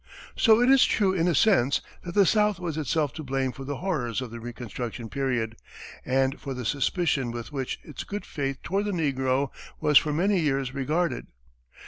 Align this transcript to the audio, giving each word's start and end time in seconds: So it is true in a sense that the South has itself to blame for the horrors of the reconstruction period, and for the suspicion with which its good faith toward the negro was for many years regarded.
So 0.35 0.59
it 0.63 0.67
is 0.71 0.83
true 0.83 1.13
in 1.13 1.27
a 1.27 1.35
sense 1.35 1.79
that 2.03 2.15
the 2.15 2.25
South 2.25 2.57
has 2.57 2.75
itself 2.75 3.13
to 3.13 3.23
blame 3.23 3.51
for 3.51 3.63
the 3.65 3.75
horrors 3.77 4.19
of 4.19 4.31
the 4.31 4.39
reconstruction 4.39 5.09
period, 5.09 5.57
and 6.03 6.39
for 6.41 6.55
the 6.55 6.65
suspicion 6.65 7.29
with 7.29 7.51
which 7.51 7.79
its 7.83 8.03
good 8.03 8.25
faith 8.25 8.63
toward 8.63 8.85
the 8.85 8.91
negro 8.93 9.49
was 9.79 9.99
for 9.99 10.11
many 10.11 10.39
years 10.39 10.73
regarded. 10.73 11.27